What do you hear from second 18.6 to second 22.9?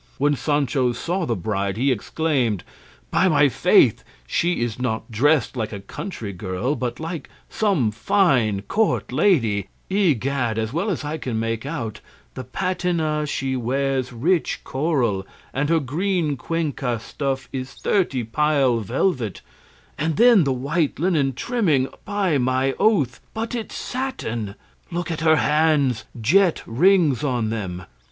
velvet; and then the white linen trimming by my